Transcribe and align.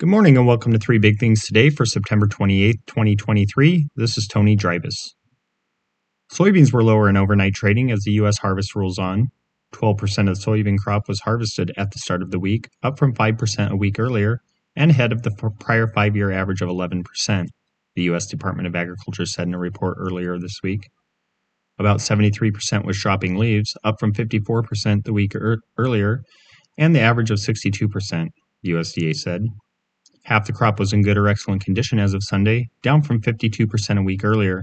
Good 0.00 0.08
morning 0.08 0.38
and 0.38 0.46
welcome 0.46 0.72
to 0.72 0.78
Three 0.78 0.96
Big 0.96 1.18
Things 1.20 1.44
today 1.44 1.68
for 1.68 1.84
September 1.84 2.26
28th, 2.26 2.86
2023. 2.86 3.88
This 3.96 4.16
is 4.16 4.26
Tony 4.26 4.56
Dreibus. 4.56 4.94
Soybeans 6.32 6.72
were 6.72 6.82
lower 6.82 7.10
in 7.10 7.18
overnight 7.18 7.52
trading 7.52 7.90
as 7.90 8.00
the 8.00 8.12
U.S. 8.12 8.38
harvest 8.38 8.74
rolls 8.74 8.98
on. 8.98 9.26
12% 9.74 10.00
of 10.00 10.38
the 10.38 10.42
soybean 10.42 10.78
crop 10.78 11.06
was 11.06 11.20
harvested 11.20 11.70
at 11.76 11.90
the 11.90 11.98
start 11.98 12.22
of 12.22 12.30
the 12.30 12.38
week, 12.40 12.70
up 12.82 12.98
from 12.98 13.14
5% 13.14 13.70
a 13.70 13.76
week 13.76 13.98
earlier, 13.98 14.40
and 14.74 14.90
ahead 14.90 15.12
of 15.12 15.22
the 15.22 15.32
prior 15.60 15.86
five 15.86 16.16
year 16.16 16.30
average 16.30 16.62
of 16.62 16.70
11%, 16.70 17.04
the 17.94 18.02
U.S. 18.04 18.24
Department 18.24 18.66
of 18.66 18.74
Agriculture 18.74 19.26
said 19.26 19.48
in 19.48 19.54
a 19.54 19.58
report 19.58 19.98
earlier 20.00 20.38
this 20.38 20.60
week. 20.62 20.88
About 21.78 21.98
73% 21.98 22.86
was 22.86 22.98
dropping 22.98 23.36
leaves, 23.36 23.76
up 23.84 24.00
from 24.00 24.14
54% 24.14 25.04
the 25.04 25.12
week 25.12 25.34
er- 25.34 25.60
earlier, 25.76 26.22
and 26.78 26.96
the 26.96 27.00
average 27.00 27.30
of 27.30 27.36
62%, 27.36 28.28
USDA 28.64 29.14
said. 29.14 29.42
Half 30.30 30.46
the 30.46 30.52
crop 30.52 30.78
was 30.78 30.92
in 30.92 31.02
good 31.02 31.18
or 31.18 31.26
excellent 31.26 31.64
condition 31.64 31.98
as 31.98 32.14
of 32.14 32.22
Sunday, 32.22 32.68
down 32.82 33.02
from 33.02 33.20
52% 33.20 33.98
a 33.98 34.02
week 34.02 34.22
earlier. 34.22 34.62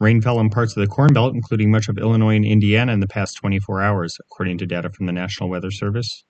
Rain 0.00 0.20
fell 0.20 0.38
in 0.38 0.50
parts 0.50 0.76
of 0.76 0.82
the 0.82 0.86
Corn 0.86 1.14
Belt, 1.14 1.34
including 1.34 1.70
much 1.70 1.88
of 1.88 1.96
Illinois 1.96 2.36
and 2.36 2.44
Indiana, 2.44 2.92
in 2.92 3.00
the 3.00 3.08
past 3.08 3.38
24 3.38 3.80
hours, 3.80 4.18
according 4.20 4.58
to 4.58 4.66
data 4.66 4.90
from 4.90 5.06
the 5.06 5.12
National 5.12 5.48
Weather 5.48 5.70
Service. 5.70 6.24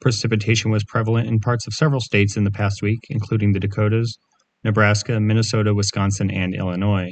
Precipitation 0.00 0.70
was 0.70 0.84
prevalent 0.84 1.26
in 1.26 1.40
parts 1.40 1.66
of 1.66 1.72
several 1.72 1.98
states 2.00 2.36
in 2.36 2.44
the 2.44 2.52
past 2.52 2.82
week, 2.82 3.00
including 3.10 3.50
the 3.50 3.58
Dakotas, 3.58 4.16
Nebraska, 4.62 5.18
Minnesota, 5.18 5.74
Wisconsin, 5.74 6.30
and 6.30 6.54
Illinois. 6.54 7.10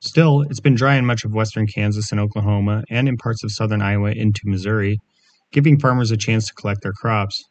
Still, 0.00 0.42
it's 0.42 0.58
been 0.58 0.74
dry 0.74 0.96
in 0.96 1.06
much 1.06 1.24
of 1.24 1.32
western 1.32 1.68
Kansas 1.68 2.10
and 2.10 2.20
Oklahoma, 2.20 2.82
and 2.90 3.08
in 3.08 3.16
parts 3.16 3.44
of 3.44 3.52
southern 3.52 3.80
Iowa 3.82 4.10
into 4.10 4.40
Missouri, 4.44 4.98
giving 5.52 5.78
farmers 5.78 6.10
a 6.10 6.16
chance 6.16 6.48
to 6.48 6.54
collect 6.54 6.82
their 6.82 6.92
crops. 6.92 7.44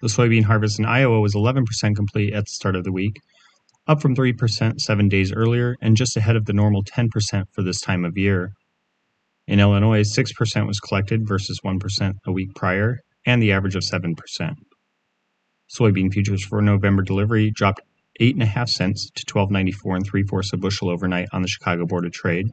The 0.00 0.08
soybean 0.08 0.44
harvest 0.44 0.78
in 0.78 0.84
Iowa 0.84 1.20
was 1.20 1.34
11% 1.34 1.96
complete 1.96 2.32
at 2.32 2.44
the 2.44 2.50
start 2.50 2.76
of 2.76 2.84
the 2.84 2.92
week, 2.92 3.20
up 3.88 4.00
from 4.00 4.14
3% 4.14 4.80
seven 4.80 5.08
days 5.08 5.32
earlier 5.32 5.76
and 5.80 5.96
just 5.96 6.16
ahead 6.16 6.36
of 6.36 6.44
the 6.44 6.52
normal 6.52 6.84
10% 6.84 7.08
for 7.52 7.62
this 7.62 7.80
time 7.80 8.04
of 8.04 8.16
year. 8.16 8.52
In 9.48 9.58
Illinois, 9.58 10.02
6% 10.02 10.66
was 10.68 10.78
collected 10.78 11.26
versus 11.26 11.60
1% 11.64 12.14
a 12.24 12.32
week 12.32 12.54
prior, 12.54 13.00
and 13.26 13.42
the 13.42 13.50
average 13.50 13.74
of 13.74 13.82
7%. 13.82 14.14
Soybean 15.68 16.12
futures 16.12 16.44
for 16.44 16.62
November 16.62 17.02
delivery 17.02 17.50
dropped 17.50 17.80
8.5 18.20 18.68
cents 18.68 19.10
to 19.16 19.24
12.94 19.24 19.96
and 19.96 20.06
3 20.06 20.22
fourths 20.24 20.52
a 20.52 20.56
bushel 20.56 20.90
overnight 20.90 21.28
on 21.32 21.42
the 21.42 21.48
Chicago 21.48 21.86
Board 21.86 22.06
of 22.06 22.12
Trade. 22.12 22.46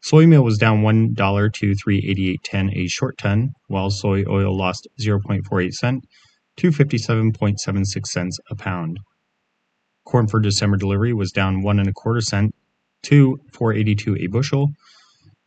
Soy 0.00 0.26
meal 0.26 0.44
was 0.44 0.58
down 0.58 0.82
$1 0.82 1.52
to 1.54 1.72
388.10 1.72 2.76
a 2.76 2.86
short 2.86 3.18
ton, 3.18 3.50
while 3.66 3.90
soy 3.90 4.24
oil 4.28 4.56
lost 4.56 4.86
0.48 5.00 5.72
cent 5.72 6.04
257.76 6.58 8.06
cents 8.06 8.38
a 8.50 8.54
pound. 8.54 8.98
Corn 10.04 10.26
for 10.26 10.40
December 10.40 10.76
delivery 10.76 11.12
was 11.12 11.32
down 11.32 11.62
one 11.62 11.78
and 11.78 11.88
a 11.88 11.92
quarter 11.92 12.20
cent 12.20 12.54
to 13.04 13.38
482 13.52 14.16
a 14.16 14.26
bushel. 14.26 14.68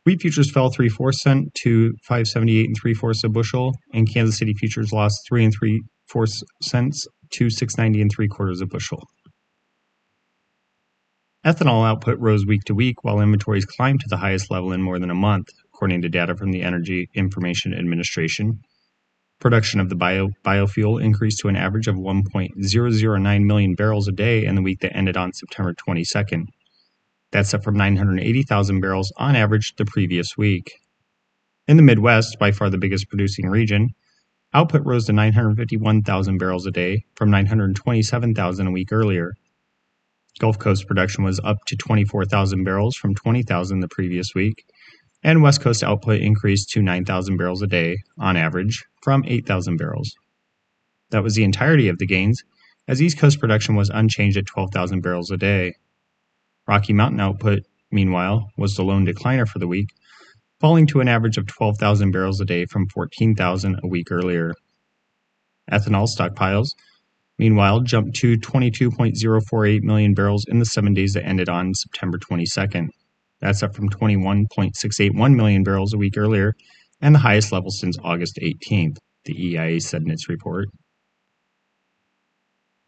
Wheat 0.06 0.22
futures 0.22 0.52
fell 0.52 0.70
three 0.70 0.90
four 0.90 1.12
cent 1.12 1.54
to 1.64 1.94
578 2.04 2.68
and 2.68 2.76
three 2.80 2.94
fourths 2.94 3.24
a 3.24 3.30
bushel, 3.30 3.74
and 3.94 4.12
Kansas 4.12 4.38
City 4.38 4.54
futures 4.54 4.92
lost 4.92 5.20
three 5.28 5.44
and 5.44 5.54
three 5.54 5.82
fourths 6.08 6.44
cents 6.62 7.08
to 7.32 7.50
690 7.50 8.02
and 8.02 8.12
three 8.12 8.28
quarters 8.28 8.62
a 8.62 8.66
bushel. 8.66 9.08
Ethanol 11.46 11.88
output 11.88 12.18
rose 12.20 12.46
week 12.46 12.64
to 12.64 12.74
week 12.74 13.04
while 13.04 13.20
inventories 13.20 13.66
climbed 13.66 14.00
to 14.00 14.08
the 14.10 14.18
highest 14.18 14.50
level 14.50 14.72
in 14.72 14.82
more 14.82 14.98
than 14.98 15.12
a 15.12 15.16
month, 15.16 15.48
according 15.74 16.02
to 16.02 16.10
data 16.10 16.36
from 16.36 16.52
the 16.52 16.64
Energy 16.64 17.08
Information 17.14 17.74
Administration. 17.74 18.60
Production 19.40 19.80
of 19.80 19.90
the 19.90 19.96
bio, 19.96 20.30
biofuel 20.44 21.02
increased 21.02 21.40
to 21.40 21.50
an 21.50 21.56
average 21.56 21.88
of 21.88 21.96
1.009 21.96 23.46
million 23.46 23.76
barrels 23.76 24.08
a 24.08 24.12
day 24.12 24.46
in 24.46 24.56
the 24.56 24.62
week 24.62 24.80
that 24.80 24.96
ended 24.96 25.18
on 25.18 25.34
September 25.34 25.74
22nd. 25.74 26.46
That's 27.32 27.54
up 27.54 27.64
from 27.64 27.76
980,000 27.76 28.80
barrels 28.80 29.12
on 29.18 29.36
average 29.36 29.76
the 29.76 29.86
previous 29.86 30.38
week. 30.38 30.72
In 31.68 31.78
the 31.78 31.84
Midwest, 31.84 32.40
by 32.40 32.52
far 32.52 32.70
the 32.70 32.78
biggest 32.78 33.10
producing 33.10 33.50
region, 33.50 33.90
output 34.54 34.86
rose 34.86 35.06
to 35.08 35.14
951,000 35.14 36.38
barrels 36.38 36.66
a 36.66 36.72
day 36.72 37.04
from 37.16 37.30
927,000 37.30 38.68
a 38.68 38.72
week 38.72 38.94
earlier. 38.94 39.34
Gulf 40.40 40.60
Coast 40.60 40.88
production 40.88 41.24
was 41.24 41.40
up 41.44 41.58
to 41.68 41.76
24,000 41.76 42.64
barrels 42.64 42.96
from 42.96 43.16
20,000 43.16 43.80
the 43.80 43.88
previous 43.90 44.34
week, 44.34 44.66
and 45.26 45.42
West 45.42 45.60
Coast 45.60 45.84
output 45.84 46.22
increased 46.22 46.70
to 46.70 46.84
9,000 46.84 47.36
barrels 47.36 47.64
a 47.64 47.68
day 47.68 47.98
on 48.20 48.38
average 48.38 48.86
from 49.02 49.24
8,000 49.26 49.76
barrels. 49.76 50.14
That 51.10 51.24
was 51.24 51.34
the 51.34 51.44
entirety 51.44 51.88
of 51.88 51.98
the 51.98 52.06
gains, 52.06 52.44
as 52.88 53.02
East 53.02 53.18
Coast 53.18 53.40
production 53.40 53.76
was 53.76 53.90
unchanged 53.90 54.38
at 54.38 54.46
12,000 54.46 55.02
barrels 55.02 55.32
a 55.32 55.38
day. 55.38 55.74
Rocky 56.68 56.94
Mountain 56.94 57.20
output, 57.20 57.64
meanwhile, 57.92 58.52
was 58.56 58.76
the 58.76 58.84
lone 58.84 59.04
decliner 59.04 59.48
for 59.48 59.58
the 59.58 59.68
week, 59.68 59.90
falling 60.60 60.86
to 60.86 61.00
an 61.00 61.08
average 61.08 61.40
of 61.40 61.48
12,000 61.48 62.12
barrels 62.12 62.40
a 62.40 62.46
day 62.46 62.68
from 62.68 62.88
14,000 62.90 63.80
a 63.84 63.88
week 63.88 64.12
earlier. 64.12 64.54
Ethanol 65.72 66.08
stockpiles, 66.08 66.68
meanwhile, 67.40 67.80
jumped 67.80 68.16
to 68.18 68.38
22.048 68.38 69.82
million 69.82 70.14
barrels 70.14 70.46
in 70.48 70.60
the 70.60 70.66
seven 70.66 70.94
days 70.94 71.14
that 71.14 71.26
ended 71.26 71.50
on 71.50 71.74
September 71.74 72.20
22nd. 72.20 72.90
That's 73.46 73.62
up 73.62 73.76
from 73.76 73.92
21.681 73.92 75.36
million 75.36 75.62
barrels 75.62 75.94
a 75.94 76.00
week 76.00 76.18
earlier 76.18 76.56
and 77.00 77.14
the 77.14 77.20
highest 77.20 77.52
level 77.52 77.70
since 77.70 77.96
August 78.04 78.40
18th, 78.42 78.98
the 79.26 79.40
EIA 79.40 79.80
said 79.82 80.02
in 80.02 80.10
its 80.10 80.28
report. 80.28 80.70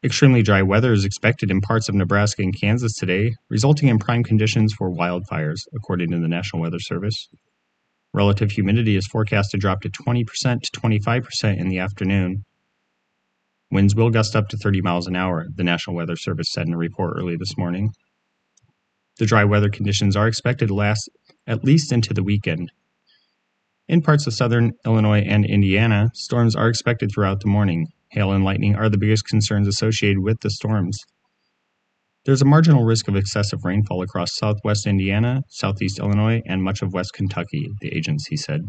Extremely 0.03 0.41
dry 0.41 0.63
weather 0.63 0.94
is 0.94 1.06
expected 1.06 1.51
in 1.51 1.62
parts 1.62 1.90
of 1.90 1.94
Nebraska 1.94 2.41
and 2.41 2.59
Kansas 2.59 2.95
today, 2.95 3.35
resulting 3.51 3.88
in 3.88 4.00
prime 4.00 4.23
conditions 4.23 4.73
for 4.75 4.90
wildfires, 4.90 5.59
according 5.75 6.09
to 6.09 6.19
the 6.19 6.28
National 6.28 6.63
Weather 6.63 6.79
Service. 6.79 7.28
Relative 8.16 8.50
humidity 8.50 8.95
is 8.95 9.06
forecast 9.06 9.51
to 9.51 9.57
drop 9.57 9.81
to 9.81 9.91
20% 9.91 10.25
to 10.62 10.79
25% 10.79 11.59
in 11.59 11.69
the 11.69 11.78
afternoon. 11.78 12.45
Winds 13.69 13.94
will 13.94 14.09
gust 14.09 14.35
up 14.35 14.47
to 14.47 14.57
30 14.57 14.81
miles 14.81 15.06
an 15.06 15.16
hour, 15.16 15.45
the 15.53 15.63
National 15.63 15.95
Weather 15.95 16.16
Service 16.16 16.47
said 16.50 16.66
in 16.66 16.74
a 16.74 16.78
report 16.78 17.13
early 17.16 17.35
this 17.38 17.56
morning. 17.59 17.91
The 19.20 19.26
dry 19.26 19.44
weather 19.44 19.70
conditions 19.70 20.16
are 20.16 20.28
expected 20.28 20.68
to 20.68 20.76
last 20.76 21.10
at 21.48 21.64
least 21.64 21.92
into 21.92 22.14
the 22.14 22.24
weekend. 22.24 22.72
In 23.88 24.02
parts 24.02 24.28
of 24.28 24.34
southern 24.34 24.74
Illinois 24.86 25.22
and 25.22 25.46
Indiana, 25.46 26.12
storms 26.14 26.56
are 26.56 26.68
expected 26.68 27.10
throughout 27.12 27.40
the 27.40 27.48
morning. 27.48 27.88
Hail 28.10 28.32
and 28.32 28.44
lightning 28.44 28.76
are 28.76 28.90
the 28.90 28.98
biggest 28.98 29.26
concerns 29.26 29.68
associated 29.68 30.20
with 30.20 30.42
the 30.42 30.50
storms. 30.50 31.00
There's 32.26 32.42
a 32.42 32.46
marginal 32.46 32.84
risk 32.84 33.08
of 33.08 33.16
excessive 33.16 33.64
rainfall 33.64 34.02
across 34.02 34.36
southwest 34.36 34.86
Indiana, 34.86 35.44
southeast 35.48 36.00
Illinois, 36.00 36.42
and 36.46 36.62
much 36.62 36.82
of 36.82 36.94
west 36.94 37.14
Kentucky, 37.14 37.70
the 37.80 37.96
agency 37.96 38.36
said. 38.36 38.62